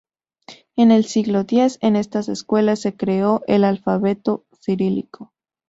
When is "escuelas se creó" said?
2.27-3.43